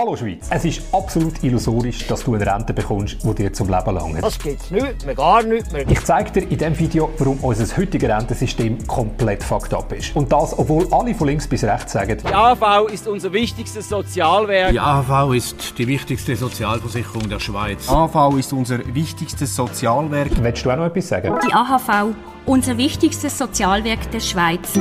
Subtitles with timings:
[0.00, 0.46] Hallo Schweiz.
[0.48, 4.22] Es ist absolut illusorisch, dass du eine Rente bekommst, die dir zum Leben langt.
[4.24, 5.86] Das gibt's nicht mehr, gar nicht mehr.
[5.86, 10.16] Ich zeige dir in diesem Video, warum unser heutiges Rentensystem komplett fucked up ist.
[10.16, 14.72] Und das, obwohl alle von links bis rechts sagen, die AV ist unser wichtigstes Sozialwerk.
[14.72, 17.86] Die AV ist die wichtigste Sozialversicherung der Schweiz.
[17.86, 20.30] AV ist unser wichtigstes Sozialwerk.
[20.42, 21.34] Willst du auch noch etwas sagen?
[21.46, 22.14] Die AHV,
[22.46, 24.72] unser wichtigstes Sozialwerk der Schweiz.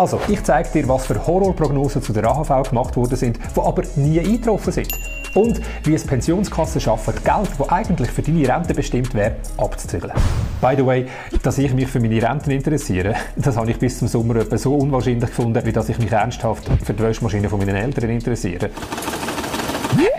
[0.00, 3.82] Also, ich zeige dir, was für Horrorprognosen zu der AHV gemacht worden sind, die aber
[3.96, 4.88] nie eingetroffen sind.
[5.34, 10.14] Und wie es Pensionskassen schaffen, Geld, das eigentlich für deine Rente bestimmt wäre, abzuzügeln.
[10.62, 11.06] By the way,
[11.42, 14.74] dass ich mich für meine Renten interessiere, das habe ich bis zum Sommer etwa so
[14.74, 18.70] unwahrscheinlich gefunden, wie dass ich mich ernsthaft für die Wäschmaschine von meinen Eltern interessiere.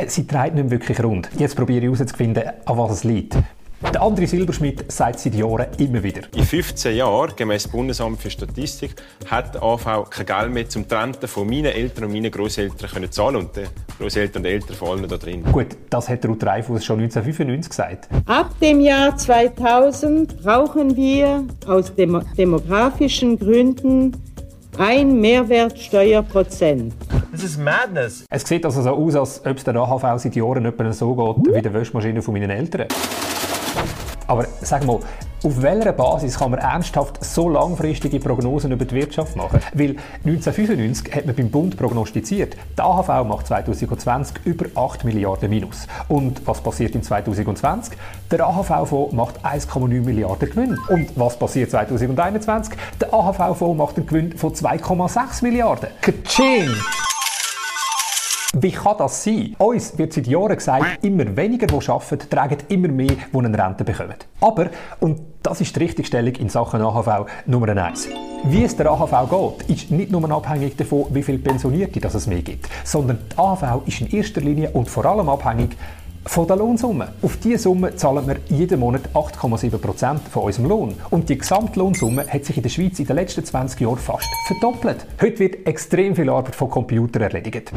[0.06, 1.28] Sie treibt nicht wirklich rund.
[1.40, 3.36] Jetzt probiere ich herauszufinden, an was es liegt.
[3.84, 6.22] Der André Silberschmidt sagt seit Jahren immer wieder.
[6.36, 8.94] In 15 Jahren, gemäß Bundesamt für Statistik,
[9.30, 13.12] hat die AV kein Geld mehr zum Trennten von meinen Eltern und meinen Großeltern können
[13.12, 13.64] zahlen und die
[14.00, 15.44] Großeltern und Eltern vor allem da drin.
[15.52, 18.08] Gut, das hat Ruth Reifus schon 1995 gesagt.
[18.28, 24.16] Ab dem Jahr 2000 brauchen wir aus dem demografischen Gründen
[24.78, 26.94] ein Mehrwertsteuerprozent.
[27.32, 28.26] Das ist Madness.
[28.30, 31.56] Es sieht also so aus, als ob es der AHV seit Jahren etwa so geht
[31.56, 32.88] wie die Wäschmaschine von meinen Eltern.
[34.32, 34.98] Aber sag mal,
[35.44, 39.60] auf welcher Basis kann man ernsthaft so langfristige Prognosen über die Wirtschaft machen?
[39.74, 45.86] Weil 1995 hat man beim Bund prognostiziert, die AHV macht 2020 über 8 Milliarden Minus.
[46.08, 47.98] Und was passiert in 2020?
[48.32, 50.78] Der AHV-Fonds macht 1,9 Milliarden Gewinn.
[50.88, 52.74] Und was passiert 2021?
[53.02, 55.90] Der AHV-Fonds macht einen Gewinn von 2,6 Milliarden.
[56.00, 56.70] Kaching!
[58.54, 59.56] Wie kann das sein?
[59.60, 63.86] Uns wird seit Jahren gesagt, immer weniger, die arbeiten, tragen immer mehr, die eine Rente
[63.86, 64.16] bekommen.
[64.42, 68.10] Aber, und das ist die Richtigstellung in Sachen AHV Nummer eins.
[68.44, 72.42] Wie es der AHV geht, ist nicht nur abhängig davon, wie viele Pensionierte es mehr
[72.42, 75.78] gibt, sondern die AHV ist in erster Linie und vor allem abhängig
[76.26, 77.14] von der Lohnsumme.
[77.22, 80.96] Auf diese Summe zahlen wir jeden Monat 8,7% von unserem Lohn.
[81.10, 85.06] Und die Gesamtlohnsumme hat sich in der Schweiz in den letzten 20 Jahren fast verdoppelt.
[85.22, 87.72] Heute wird extrem viel Arbeit von Computern erledigt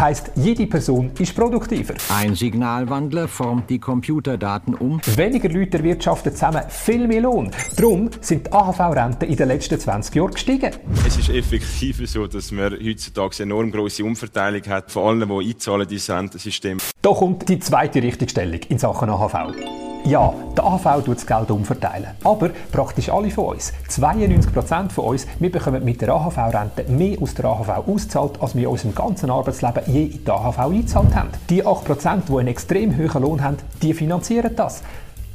[0.00, 1.94] heißt, jede Person ist produktiver.
[2.08, 5.00] Ein Signalwandler formt die Computerdaten um.
[5.16, 7.50] Weniger Leute erwirtschaften zusammen viel mehr Lohn.
[7.76, 10.72] Darum sind die AHV-Renten in den letzten 20 Jahren gestiegen.
[11.06, 15.50] Es ist effektiv so, dass man heutzutage eine enorm grosse Umverteilung hat von allen, die
[15.50, 16.78] einzahlen in dieses Rentensystem.
[17.02, 19.87] Da kommt die zweite Richtigstellung in Sachen AHV.
[20.04, 22.08] Ja, die AHV tut das Geld umverteilen.
[22.24, 27.34] Aber praktisch alle von uns, 92% von uns, wir bekommen mit der AHV-Rente mehr aus
[27.34, 31.28] der AHV ausgezahlt, als wir in unserem ganzen Arbeitsleben je in die AHV eingezahlt haben.
[31.50, 34.82] Die 8%, die einen extrem hohen Lohn haben, die finanzieren das.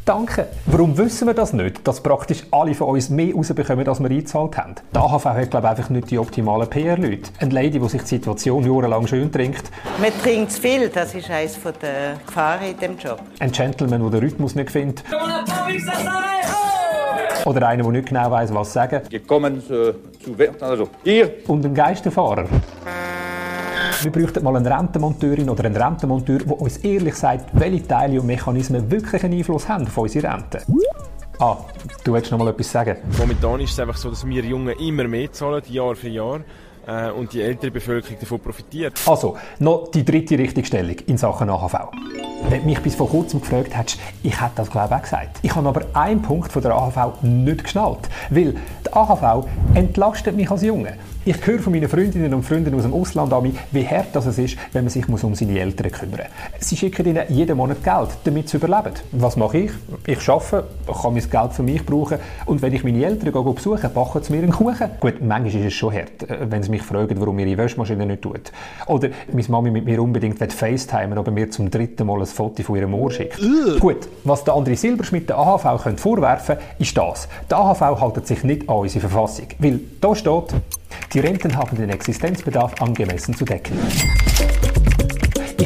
[0.06, 0.48] Danke.
[0.66, 4.58] Warum wissen wir das nicht, dass praktisch alle von uns mehr rausbekommen, als wir eingezahlt
[4.58, 4.76] haben?
[4.94, 7.32] Die AHV hat, glaube ich, einfach nicht die optimalen PR-Leute.
[7.40, 9.64] Eine Lady, die sich die Situation jahrelang schön trinkt.
[10.02, 13.20] Man trinkt zu viel, das ist eines der Gefahren in diesem Job.
[13.40, 15.06] Ein Gentleman, der den Rhythmus nicht findet.
[17.46, 19.02] Oder einer, der nicht genau weiß, was sagen.
[19.10, 21.34] Wir kommen äh, zu Wert, also ihr.
[21.48, 22.46] Und ein Geisterfahrer.
[24.04, 28.28] Wir bräuchten mal eine Rentenmonteurin oder einen Rentenmonteur, der uns ehrlich sagt, welche Teile und
[28.28, 30.62] Mechanismen wirklich einen Einfluss haben auf unsere Rente.
[31.40, 31.56] Ah,
[32.04, 32.98] du willst noch mal etwas sagen?
[33.18, 36.42] Momentan ist es einfach so, dass wir Jungen immer mehr zahlen, Jahr für Jahr
[36.86, 39.00] äh, und die ältere Bevölkerung davon profitiert.
[39.08, 41.74] Also, noch die dritte Richtigstellung in Sachen AHV.
[42.50, 45.40] Wenn du mich bis vor kurzem gefragt hättest, ich hätte das glaube ich auch gesagt.
[45.44, 48.10] Ich habe aber einen Punkt von der AHV nicht geschnallt.
[48.30, 50.98] Weil die AHV entlastet mich als Junge.
[51.26, 54.58] Ich höre von meinen Freundinnen und Freunden aus dem Ausland an, wie hart das ist,
[54.74, 56.68] wenn man sich um seine Eltern kümmern muss.
[56.68, 58.92] Sie schicken ihnen jeden Monat Geld, damit sie überleben.
[59.14, 59.72] Was mache ich?
[60.06, 63.88] Ich arbeite, kann mein Geld für mich brauchen und wenn ich meine Eltern gehe besuche,
[63.88, 64.90] backen sie mir einen Kuchen.
[65.00, 68.22] Gut, manchmal ist es schon hart, äh, wenn sie mich fragen, warum ihre Wäschmaschine nicht
[68.22, 68.52] tut.
[68.88, 72.76] Oder meine Mami mit mir unbedingt FaceTimen, aber mir zum dritten Mal ein Foto von
[72.76, 73.40] ihrem Ohr schickt.
[73.80, 77.30] Gut, was der andere Silberschmidt der AHV könnte vorwerfen ist das.
[77.50, 79.48] Der AHV hält sich nicht an unsere Verfassung.
[79.60, 80.54] Weil da steht,
[81.14, 83.78] die Renten haben den Existenzbedarf angemessen zu decken.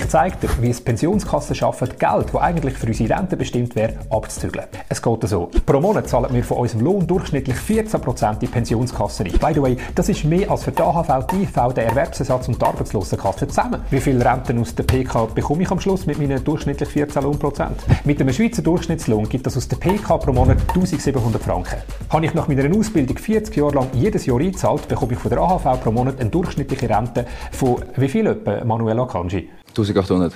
[0.08, 3.96] Ich zeige dir, wie es Pensionskassen schaffen, Geld, das eigentlich für unsere Rente bestimmt wäre,
[4.10, 4.66] abzuzügeln.
[4.88, 5.50] Es geht so.
[5.66, 9.34] Pro Monat zahlen wir von unserem Lohn durchschnittlich 14% in Pensionskassen ein.
[9.34, 12.62] By the way, das ist mehr als für die AHV, die IV, den Erwerbsersatz und
[12.62, 13.82] die Arbeitslosenkasse zusammen.
[13.90, 17.84] Wie viel Renten aus der PK bekomme ich am Schluss mit meinen durchschnittlich 14 Lohnprozent?
[18.06, 21.82] Mit einem Schweizer Durchschnittslohn gibt das aus der PK pro Monat 1700 Franken.
[22.12, 25.40] Habe ich nach meiner Ausbildung 40 Jahre lang jedes Jahr eingezahlt, bekomme ich von der
[25.40, 29.50] AHV pro Monat eine durchschnittliche Rente von wie viel etwa, Manuela Kanji?
[29.82, 30.34] 1800.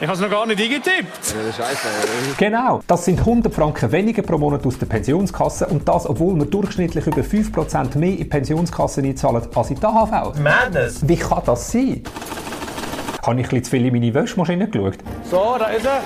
[0.00, 1.34] Ich habe es noch gar nicht eingetippt.
[2.36, 6.46] Genau, das sind 100 Franken weniger pro Monat aus der Pensionskasse und das, obwohl wir
[6.46, 10.38] durchschnittlich über 5% mehr in die Pensionskasse einzahlen als in die AHV.
[10.40, 11.08] Madness.
[11.08, 12.02] Wie kann das sein?
[13.22, 14.98] Habe ich ein bisschen zu viel in meine Wäschmaschine geschaut?
[15.34, 16.00] So, da ist er.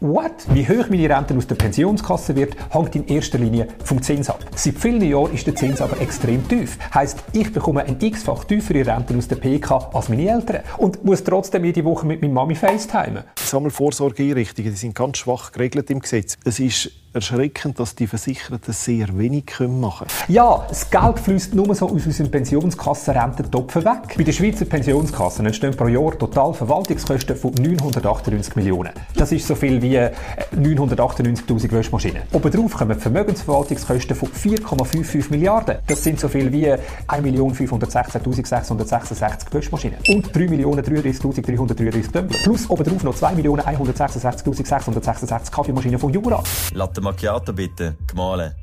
[0.00, 0.32] What?
[0.52, 4.44] Wie hoch meine Rente aus der Pensionskasse wird, hängt in erster Linie vom Zins ab.
[4.56, 6.76] Seit vielen Jahren ist der Zins aber extrem tief.
[6.92, 11.22] Heißt, ich bekomme eine x-fach tiefere Rente aus der PK als meine Eltern und muss
[11.22, 13.22] trotzdem jede Woche mit meiner Mami FaceTimen.
[13.38, 16.36] Sammelvorsorgeeinrichtungen die sind ganz schwach geregelt im Gesetz.
[16.44, 20.08] Es ist erschreckend, dass die Versicherten sehr wenig machen können.
[20.28, 24.14] Ja, das Geld fließt nur so aus unserem Pensionskassenrententopf weg.
[24.16, 28.92] Bei den Schweizer Pensionskassen entstehen pro Jahr total Verwaltungskosten von 998 Millionen.
[29.16, 30.12] Das ist so viel wie äh,
[30.54, 32.22] 998'000 Wäschmaschinen.
[32.32, 35.78] Obendrauf kommen Vermögensverwaltungskosten von 4,55 Milliarden.
[35.86, 36.78] Das sind so viel wie äh,
[37.08, 39.98] 1.516.666 Wäschmaschinen.
[40.08, 42.38] Und 3.033.333 Tumbler.
[42.42, 46.42] Plus obendrauf noch 2.166.666 Kaffeemaschinen von Jura.
[46.72, 48.54] Latte Macchiato bitte, gemahlen,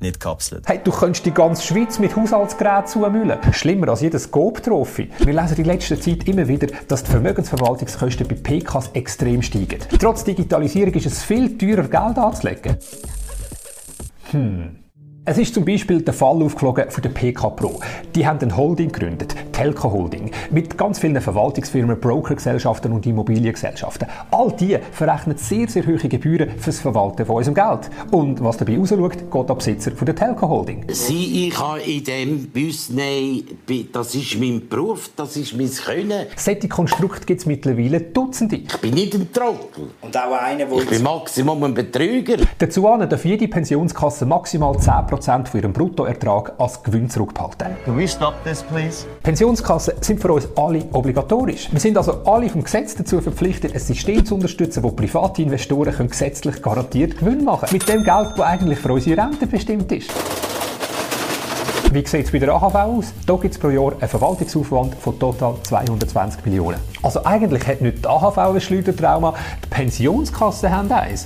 [0.00, 0.68] nicht kapselt.
[0.68, 3.38] Hey, du könntest die ganze Schweiz mit Haushaltsgeräten zumüllen.
[3.52, 5.10] Schlimmer als jedes Scope-Trophy.
[5.18, 9.78] Wir lesen in letzter Zeit immer wieder, dass die Vermögensverwaltungskosten bei PKs extrem steigen.
[9.98, 12.76] Trotz Digitalisierung ist es viel teurer, Geld anzulegen.
[14.30, 14.85] Hm.
[15.28, 17.80] Es ist zum Beispiel der Fall aufgeflogen von der PK Pro.
[18.14, 24.06] Die haben eine Holding gegründet, Telco Holding, mit ganz vielen Verwaltungsfirmen, Brokergesellschaften und Immobiliengesellschaften.
[24.30, 27.90] All die verrechnen sehr, sehr hohe Gebühren fürs Verwalten von unserem Geld.
[28.12, 30.84] Und was dabei rausschaut, geht der Besitzer von der Telco Holding.
[30.92, 33.48] Sie, ich habe in dem Bus nehmen,
[33.92, 36.26] das ist mein Beruf, das ist mein Können.
[36.36, 38.58] Solche Konstrukte gibt es mittlerweile Dutzende.
[38.58, 39.88] Ich bin nicht ein Trottel.
[40.02, 42.36] Und auch einer, Ich bin Maximum ein Betrüger.
[42.60, 47.68] Dazu darf jede Pensionskasse maximal 10% von ihrem Bruttoertrag als Gewinn zurückbehalten.
[47.84, 49.06] Can we stop this, please?
[49.22, 51.68] Pensionskassen sind für uns alle obligatorisch.
[51.72, 55.94] Wir sind also alle vom Gesetz dazu verpflichtet, ein System zu unterstützen, wo private Investoren
[55.94, 57.72] können gesetzlich garantiert Gewinn machen können.
[57.72, 60.10] Mit dem Geld, das eigentlich für unsere Rente bestimmt ist.
[61.92, 63.12] Wie sieht es bei der AHV aus?
[63.24, 66.78] Hier gibt es pro Jahr einen Verwaltungsaufwand von total 220 Millionen.
[67.02, 69.34] Also eigentlich hat nicht die AHV ein Schleudertrauma,
[69.64, 71.24] die Pensionskassen haben eins.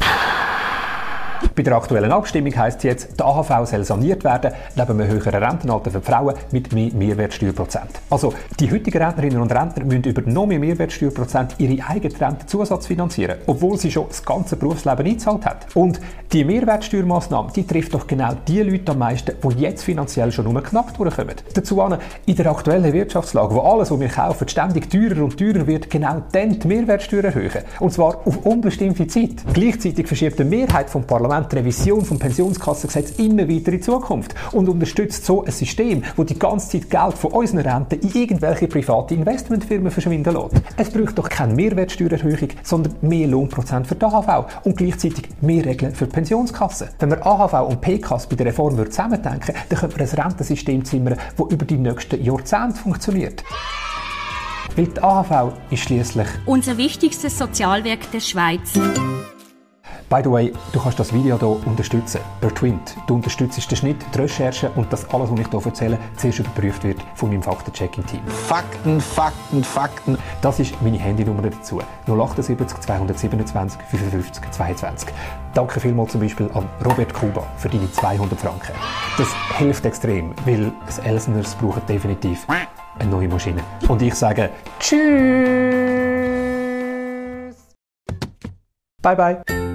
[1.60, 5.90] Bei der aktuellen Abstimmung heisst jetzt, die AHV soll saniert werden, neben einem höheren Rentenalter
[5.90, 8.00] für Frauen mit mehr Mehrwertsteuerprozent.
[8.08, 13.40] Also, die heutigen Rentnerinnen und Rentner müssen über noch mehr Mehrwertsteuerprozent ihre eigene Rentenzusatz finanzieren,
[13.46, 15.66] obwohl sie schon das ganze Berufsleben eingezahlt hat.
[15.74, 16.00] Und
[16.32, 20.62] die Mehrwertsteuermaßnahme, die trifft doch genau die Leute am meisten, die jetzt finanziell schon nur
[20.62, 21.34] knapp durchkommen.
[21.52, 25.66] Dazu an, in der aktuellen Wirtschaftslage, wo alles, was wir kaufen, ständig teurer und teurer
[25.66, 27.64] wird, genau dann die Mehrwertsteuer erhöhen.
[27.80, 29.44] Und zwar auf unbestimmte Zeit.
[29.52, 34.68] Gleichzeitig verschiebt die Mehrheit vom Parlament die Revision vom Pensionskassengesetz immer weiter in Zukunft und
[34.68, 39.14] unterstützt so ein System, wo die ganze Zeit Geld von unseren Renten in irgendwelche private
[39.14, 40.62] Investmentfirmen verschwinden lässt.
[40.76, 45.94] Es braucht doch keine Mehrwertsteuererhöhung, sondern mehr Lohnprozent für die AHV und gleichzeitig mehr Regeln
[45.94, 46.88] für die Pensionskassen.
[46.98, 51.16] Wenn wir AHV und PKs bei der Reform zusammendenken, dann könnte man ein Rentensystem zimmern,
[51.36, 53.44] das über die nächsten Jahrzehnte funktioniert.
[54.76, 58.72] Weil die AHV ist schließlich Unser wichtigstes Sozialwerk der Schweiz.
[60.10, 62.96] By the way, du kannst das Video hier unterstützen, per Twint.
[63.06, 66.82] Du unterstützt den Schnitt, die Recherche und dass alles, was ich hier erzähle, zuerst überprüft
[66.82, 68.20] wird von meinem Faktenchecking-Team.
[68.26, 70.18] Fakten, Fakten, Fakten.
[70.42, 71.80] Das ist meine Handynummer dazu.
[72.08, 75.08] 078 227 55 22.
[75.54, 78.72] Danke vielmals zum Beispiel an Robert Kuba für deine 200 Franken.
[79.16, 79.28] Das
[79.58, 83.62] hilft extrem, weil das Elsners brauchen definitiv eine neue Maschine.
[83.86, 84.50] Und ich sage
[84.80, 84.98] Tschüss!
[89.02, 89.69] Bye bye!